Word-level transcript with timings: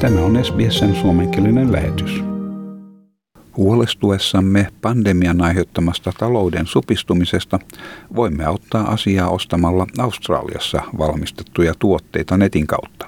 Tämä 0.00 0.20
on 0.20 0.44
SBSn 0.44 0.94
suomenkielinen 0.94 1.72
lähetys. 1.72 2.24
Huolestuessamme 3.56 4.68
pandemian 4.82 5.42
aiheuttamasta 5.42 6.12
talouden 6.18 6.66
supistumisesta 6.66 7.58
voimme 8.16 8.44
auttaa 8.44 8.92
asiaa 8.92 9.28
ostamalla 9.30 9.86
Australiassa 9.98 10.82
valmistettuja 10.98 11.74
tuotteita 11.78 12.36
netin 12.36 12.66
kautta. 12.66 13.06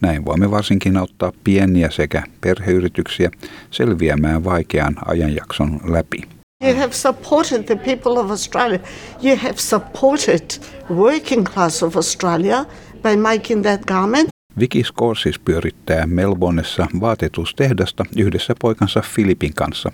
Näin 0.00 0.24
voimme 0.24 0.50
varsinkin 0.50 0.96
auttaa 0.96 1.32
pieniä 1.44 1.90
sekä 1.90 2.22
perheyrityksiä 2.40 3.30
selviämään 3.70 4.44
vaikean 4.44 4.96
ajanjakson 5.06 5.80
läpi. 5.84 6.22
You 6.64 6.76
have 6.76 6.92
supported 6.92 7.62
the 7.62 7.76
people 7.76 8.20
of 8.20 8.30
Australia. 8.30 8.78
You 9.24 9.36
have 9.36 9.56
supported 9.56 10.50
working 10.90 11.46
class 11.54 11.82
of 11.82 11.96
Australia 11.96 12.64
by 13.02 13.16
making 13.16 13.62
that 13.62 13.80
garment. 13.84 14.28
Vicky 14.58 14.84
Scorsis 14.84 15.38
pyörittää 15.38 16.06
Melbourneessa 16.06 16.86
vaatetustehdasta 17.00 18.04
yhdessä 18.16 18.54
poikansa 18.60 19.00
Filipin 19.00 19.54
kanssa, 19.54 19.90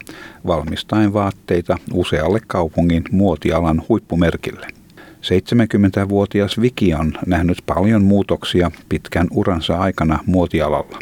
valmistaen 0.46 1.12
vaatteita 1.12 1.78
usealle 1.92 2.41
kaupungin 2.46 3.05
muotialan 3.10 3.82
huippumerkille. 3.88 4.66
70-vuotias 4.96 6.60
Viki 6.60 6.95
on 6.95 7.12
nähnyt 7.27 7.58
paljon 7.66 8.05
muutoksia 8.05 8.70
pitkän 8.88 9.27
uransa 9.30 9.78
aikana 9.78 10.19
muotialalla. 10.27 10.98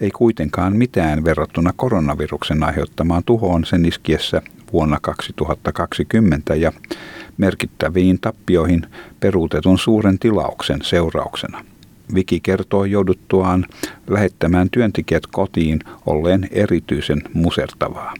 Ei 0.00 0.10
kuitenkaan 0.10 0.76
mitään 0.76 1.24
verrattuna 1.24 1.72
koronaviruksen 1.76 2.62
aiheuttamaan 2.62 3.24
tuhoon 3.24 3.64
sen 3.64 3.84
iskiessä 3.84 4.42
vuonna 4.72 4.98
2020 5.02 6.54
ja 6.54 6.72
merkittäviin 7.36 8.18
tappioihin 8.20 8.86
peruutetun 9.20 9.78
suuren 9.78 10.18
tilauksen 10.18 10.78
seurauksena. 10.82 11.64
Viki 12.14 12.40
kertoo 12.40 12.84
jouduttuaan 12.84 13.66
lähettämään 14.08 14.70
työntekijät 14.70 15.26
kotiin 15.26 15.80
olleen 16.06 16.48
erityisen 16.50 17.22
musertavaa. 17.34 18.14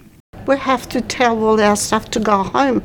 We 0.48 0.56
have 0.56 0.82
to 0.92 1.00
tell 1.18 1.44
all 1.48 1.58
our 1.58 1.76
staff 1.76 2.10
to 2.10 2.20
go 2.20 2.44
home. 2.54 2.80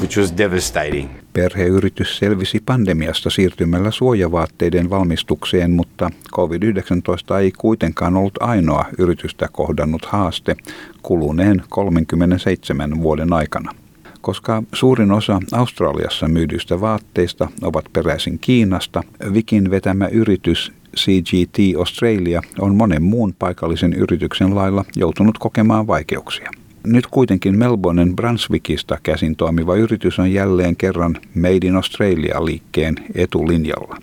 which 0.00 0.18
was 0.18 0.36
devastating. 0.38 1.08
Perheyritys 1.32 2.18
selvisi 2.18 2.62
pandemiasta 2.66 3.30
siirtymällä 3.30 3.90
suojavaatteiden 3.90 4.90
valmistukseen, 4.90 5.70
mutta 5.70 6.10
COVID-19 6.32 7.36
ei 7.40 7.52
kuitenkaan 7.58 8.16
ollut 8.16 8.34
ainoa 8.40 8.84
yritystä 8.98 9.48
kohdannut 9.52 10.04
haaste 10.04 10.56
kuluneen 11.02 11.62
37 11.68 13.02
vuoden 13.02 13.32
aikana. 13.32 13.72
Koska 14.20 14.62
suurin 14.72 15.12
osa 15.12 15.40
Australiassa 15.52 16.28
myydyistä 16.28 16.80
vaatteista 16.80 17.48
ovat 17.62 17.84
peräisin 17.92 18.38
Kiinasta, 18.38 19.02
Vikin 19.34 19.70
vetämä 19.70 20.06
yritys 20.06 20.72
CGT 20.96 21.78
Australia 21.78 22.42
on 22.58 22.74
monen 22.74 23.02
muun 23.02 23.34
paikallisen 23.38 23.92
yrityksen 23.92 24.54
lailla 24.54 24.84
joutunut 24.96 25.38
kokemaan 25.38 25.86
vaikeuksia. 25.86 26.50
Nyt 26.86 27.06
kuitenkin 27.06 27.58
Melbournen 27.58 28.16
Brunswickista 28.16 28.98
käsin 29.02 29.36
toimiva 29.36 29.76
yritys 29.76 30.18
on 30.18 30.32
jälleen 30.32 30.76
kerran 30.76 31.16
Made 31.34 31.66
in 31.66 31.76
Australia-liikkeen 31.76 32.94
etulinjalla. 33.14 33.96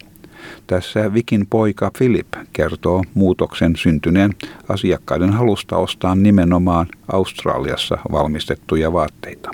Tässä 0.68 1.14
Vikin 1.14 1.48
poika 1.50 1.92
Philip 1.98 2.28
kertoo 2.54 3.04
muutoksen 3.14 3.76
syntyneen 3.76 4.34
asiakkaiden 4.70 5.34
halusta 5.34 5.78
ostaa 5.78 6.16
nimenomaan 6.16 6.88
Australiassa 7.12 7.98
valmistettuja 8.12 8.94
vaatteita. 8.94 9.52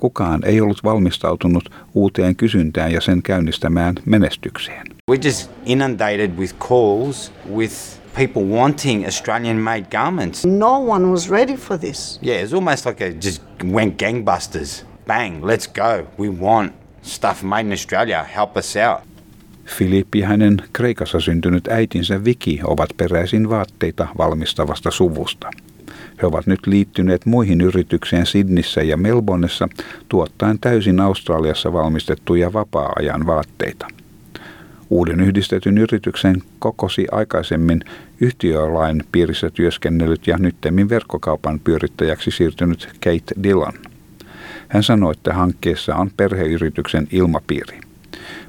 Kukaan 0.00 0.40
ei 0.44 0.60
ollut 0.60 0.84
valmistautunut 0.84 1.70
uuteen 1.94 2.36
kysyntään 2.36 2.92
ja 2.92 3.00
sen 3.00 3.22
käynnistämään 3.22 3.94
menestykseen. 4.04 4.86
We 5.10 5.18
just 5.24 5.50
inundated 5.66 6.30
with 6.38 6.54
calls 6.58 7.32
with 7.54 7.74
people 8.14 8.42
wanting 8.42 9.04
Australian 9.04 9.56
made 9.56 9.82
garments. 9.90 10.46
No 10.46 10.78
one 10.78 11.06
was 11.06 11.30
ready 11.30 11.56
for 11.56 11.78
this. 11.78 12.20
Yeah, 12.26 12.44
it's 12.44 12.54
almost 12.54 12.86
like 12.86 13.08
it 13.08 13.24
just 13.24 13.42
went 13.64 13.98
gangbusters. 13.98 14.86
Bang, 15.06 15.44
let's 15.44 15.66
go. 15.74 16.06
We 16.18 16.28
want 16.28 16.72
stuff 17.02 17.42
made 17.42 17.66
in 17.66 17.72
Australia. 17.72 18.24
Help 18.36 18.56
us 18.56 18.76
out. 18.76 19.00
Filippi 19.66 20.18
ja 20.18 20.28
hänen 20.28 20.62
Kreikassa 20.72 21.20
syntynyt 21.20 21.68
äitinsä 21.68 22.24
Viki 22.24 22.60
ovat 22.64 22.90
peräisin 22.96 23.48
vaatteita 23.48 24.08
valmistavasta 24.18 24.90
suvusta. 24.90 25.50
He 26.22 26.26
ovat 26.26 26.46
nyt 26.46 26.66
liittyneet 26.66 27.26
muihin 27.26 27.60
yritykseen 27.60 28.26
Sydnissä 28.26 28.82
ja 28.82 28.96
Melbourneessa 28.96 29.68
tuottaen 30.08 30.58
täysin 30.58 31.00
Australiassa 31.00 31.72
valmistettuja 31.72 32.52
vapaa-ajan 32.52 33.26
vaatteita. 33.26 33.86
Uuden 34.90 35.20
yhdistetyn 35.20 35.78
yrityksen 35.78 36.42
kokosi 36.58 37.06
aikaisemmin 37.12 37.80
yhtiölain 38.20 39.04
piirissä 39.12 39.50
työskennellyt 39.50 40.26
ja 40.26 40.38
nyttemmin 40.38 40.88
verkkokaupan 40.88 41.60
pyörittäjäksi 41.60 42.30
siirtynyt 42.30 42.88
Kate 42.92 43.42
Dillon. 43.42 43.72
Hän 44.68 44.82
sanoi, 44.82 45.12
että 45.12 45.34
hankkeessa 45.34 45.96
on 45.96 46.10
perheyrityksen 46.16 47.08
ilmapiiri. 47.12 47.80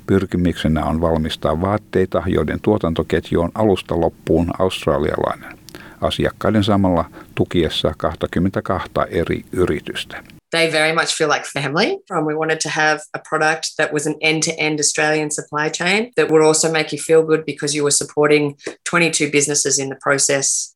Pyrkimyksenä 0.07 0.85
on 0.85 1.01
valmistaa 1.01 1.61
vaatteita, 1.61 2.23
joiden 2.27 2.59
tuotantoketju 2.61 3.41
on 3.41 3.51
alusta 3.55 4.01
loppuun 4.01 4.47
australialainen. 4.59 5.60
Asiakkaiden 6.01 6.63
samalla 6.63 7.06
tukiessa 7.35 7.94
22 7.97 8.89
eri 9.09 9.41
yritystä. 9.51 10.23
they 10.51 10.69
very 10.69 10.94
much 10.94 11.16
feel 11.16 11.29
like 11.29 11.45
family. 11.45 11.97
Um, 12.12 12.25
we 12.25 12.35
wanted 12.35 12.59
to 12.59 12.69
have 12.69 13.00
a 13.13 13.19
product 13.29 13.78
that 13.78 13.94
was 13.94 14.06
an 14.06 14.16
end 14.22 14.44
to 14.44 14.51
end 14.59 14.79
Australian 14.79 15.31
supply 15.31 15.69
chain 15.69 16.11
that 16.16 16.29
would 16.29 16.44
also 16.44 16.72
make 16.72 16.91
you 16.91 17.00
feel 17.00 17.23
good 17.23 17.45
because 17.45 17.75
you 17.78 17.84
were 17.84 17.91
supporting 17.91 18.57
22 18.90 19.31
businesses 19.31 19.79
in 19.79 19.90
the 19.90 19.97
process. 20.03 20.75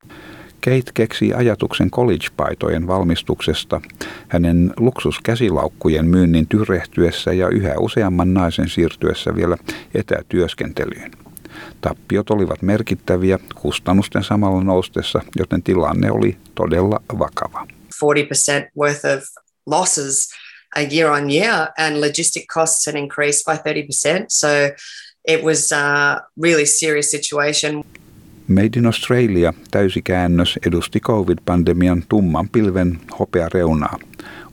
Kate 0.61 0.91
keksi 0.93 1.33
ajatuksen 1.33 1.91
college-paitojen 1.91 2.87
valmistuksesta 2.87 3.81
hänen 4.27 4.73
luksuskäsilaukkujen 4.77 6.05
myynnin 6.05 6.47
tyrehtyessä 6.47 7.33
ja 7.33 7.49
yhä 7.49 7.73
useamman 7.79 8.33
naisen 8.33 8.69
siirtyessä 8.69 9.35
vielä 9.35 9.57
etätyöskentelyyn. 9.93 11.24
Tappiot 11.81 12.29
olivat 12.29 12.61
merkittäviä 12.61 13.39
kustannusten 13.55 14.23
samalla 14.23 14.63
noustessa, 14.63 15.21
joten 15.35 15.63
tilanne 15.63 16.11
oli 16.11 16.37
todella 16.55 17.01
vakava. 17.19 17.67
40% 17.95 18.69
worth 18.77 19.05
of 19.05 19.23
losses 19.65 20.29
a 20.75 20.81
year 20.81 21.11
on 21.11 21.31
year, 21.31 21.67
and 21.77 21.97
logistic 21.97 22.45
costs 22.53 22.85
had 22.87 22.95
increased 22.95 23.43
by 23.45 23.57
30%. 23.57 24.25
So 24.27 24.47
it 25.27 25.43
was 25.43 25.71
a 25.71 26.21
really 26.43 26.65
serious 26.65 27.11
situation. 27.11 27.83
Made 28.47 28.69
in 28.77 28.85
Australia 28.85 29.53
täysikäännös 29.71 30.59
edusti 30.67 30.99
COVID-pandemian 30.99 32.03
tumman 32.09 32.49
pilven 32.49 32.99
hopeareunaa. 33.19 33.99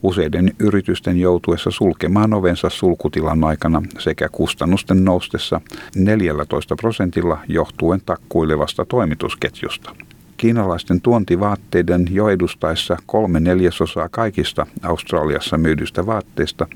Useiden 0.03 0.53
yritysten 0.59 1.19
joutuessa 1.19 1.71
sulkemaan 1.71 2.33
ovensa 2.33 2.69
sulkutilan 2.69 3.43
aikana 3.43 3.81
sekä 3.99 4.29
kustannusten 4.29 5.05
noustessa 5.05 5.61
14 5.95 6.75
prosentilla 6.75 7.37
johtuen 7.47 8.01
takkuilevasta 8.05 8.85
toimitusketjusta. 8.85 9.95
Kiinalaisten 10.43 11.01
tuontivaatteiden 11.01 12.05
jo 12.11 12.29
edustaessa 12.29 12.97
kolme 13.05 13.39
neljäsosaa 13.39 14.09
kaikista 14.09 14.65
Australiassa 14.81 15.57
myydystä 15.57 16.05
vaatteista 16.05 16.67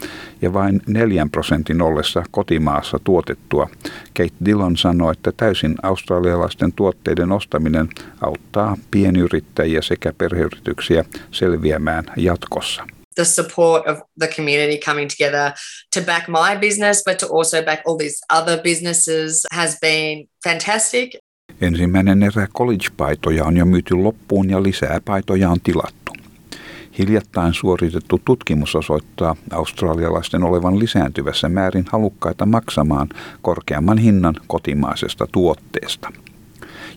ja 0.41 0.53
vain 0.53 0.81
neljän 0.87 1.29
prosentin 1.29 1.81
ollessa 1.81 2.23
kotimaassa 2.31 2.99
tuotettua. 3.03 3.69
Kate 4.17 4.33
Dillon 4.45 4.77
sanoi, 4.77 5.11
että 5.11 5.31
täysin 5.37 5.75
australialaisten 5.83 6.73
tuotteiden 6.73 7.31
ostaminen 7.31 7.89
auttaa 8.21 8.77
pienyrittäjiä 8.91 9.81
sekä 9.81 10.13
perheyrityksiä 10.17 11.05
selviämään 11.31 12.05
jatkossa. 12.17 12.83
The 13.15 13.25
support 13.25 13.87
of 13.87 13.99
the 14.19 14.27
community 14.27 14.77
coming 14.85 15.09
together 15.17 15.51
to 15.93 16.01
back 16.01 16.27
my 16.27 16.59
business, 16.59 17.03
but 17.03 17.17
to 17.17 17.37
also 17.37 17.63
back 17.63 17.81
all 17.87 17.97
these 17.97 18.17
other 18.39 18.59
businesses 18.63 19.45
has 19.51 19.77
been 19.81 20.27
fantastic. 20.43 21.26
Ensimmäinen 21.61 22.23
erä 22.23 22.47
college-paitoja 22.47 23.45
on 23.45 23.57
jo 23.57 23.65
myyty 23.65 23.95
loppuun 23.95 24.49
ja 24.49 24.63
lisää 24.63 25.01
paitoja 25.05 25.49
on 25.49 25.57
tilattu. 25.63 26.13
Hiljattain 26.97 27.53
suoritettu 27.53 28.21
tutkimus 28.25 28.75
osoittaa 28.75 29.35
australialaisten 29.51 30.43
olevan 30.43 30.79
lisääntyvässä 30.79 31.49
määrin 31.49 31.85
halukkaita 31.91 32.45
maksamaan 32.45 33.09
korkeamman 33.41 33.97
hinnan 33.97 34.35
kotimaisesta 34.47 35.27
tuotteesta. 35.31 36.11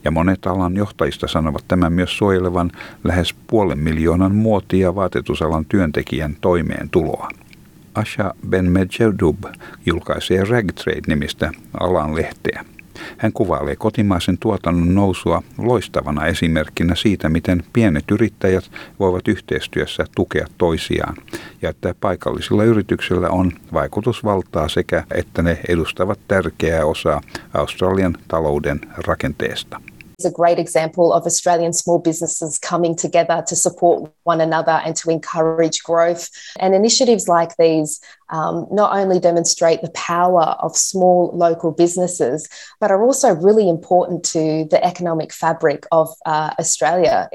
Ja 0.04 0.10
monet 0.10 0.46
alan 0.46 0.76
johtajista 0.76 1.28
sanovat 1.28 1.64
tämän 1.68 1.92
myös 1.92 2.18
suojelevan 2.18 2.70
lähes 3.04 3.34
puolen 3.46 3.78
miljoonan 3.78 4.34
muotia 4.34 4.94
vaatetusalan 4.94 5.64
työntekijän 5.64 6.36
toimeentuloa. 6.40 7.28
Asha 7.94 8.34
Ben 8.48 8.70
Medjedub 8.70 9.44
julkaisee 9.86 10.44
Ragtrade-nimistä 10.44 11.50
alan 11.80 12.14
lehteä. 12.14 12.64
Hän 13.18 13.32
kuvailee 13.32 13.76
kotimaisen 13.76 14.38
tuotannon 14.38 14.94
nousua 14.94 15.42
loistavana 15.58 16.26
esimerkkinä 16.26 16.94
siitä, 16.94 17.28
miten 17.28 17.62
pienet 17.72 18.04
yrittäjät 18.10 18.70
voivat 18.98 19.28
yhteistyössä 19.28 20.04
tukea 20.16 20.46
toisiaan 20.58 21.16
ja 21.62 21.70
että 21.70 21.94
paikallisilla 22.00 22.64
yrityksillä 22.64 23.30
on 23.30 23.52
vaikutusvaltaa 23.72 24.68
sekä 24.68 25.04
että 25.14 25.42
ne 25.42 25.60
edustavat 25.68 26.20
tärkeää 26.28 26.84
osaa 26.84 27.20
Australian 27.54 28.16
talouden 28.28 28.80
rakenteesta. 29.06 29.80
A 30.24 30.30
great 30.30 30.58
example 30.58 31.12
of 31.12 31.26
Australian 31.26 31.72
small 31.72 31.98
businesses 31.98 32.58
coming 32.58 32.96
together 32.96 33.42
to 33.46 33.56
support 33.56 34.12
one 34.24 34.40
another 34.40 34.80
and 34.84 34.96
to 34.96 35.10
encourage 35.10 35.82
growth. 35.82 36.28
And 36.58 36.74
initiatives 36.74 37.28
like 37.28 37.56
these 37.56 38.00
um, 38.30 38.66
not 38.70 38.96
only 38.96 39.20
demonstrate 39.20 39.82
the 39.82 39.90
power 39.90 40.56
of 40.60 40.76
small 40.76 41.30
local 41.34 41.72
businesses, 41.72 42.48
but 42.80 42.90
are 42.90 43.04
also 43.04 43.34
really 43.34 43.68
important 43.68 44.24
to 44.32 44.66
the 44.70 44.84
economic 44.84 45.32
fabric 45.32 45.86
of 45.90 46.08
uh, 46.26 46.50
Australia. 46.58 47.28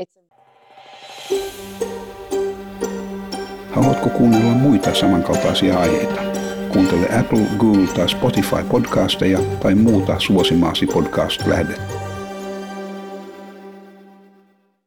Haluatko 3.76 4.10
kuunnella 4.10 4.56
muita 4.56 4.96
samankaltaisia 4.96 5.80
aiheita? 5.80 6.22
Kuuntele 6.70 7.20
Apple, 7.20 7.46
Google 7.58 7.88
tai 7.88 8.10
Spotify 8.10 8.64
podcasteja 8.70 9.40
tai 9.60 9.76
muuta 9.76 10.20
suosimaasi 10.20 10.88
podcast-lähdettä. 10.88 12.05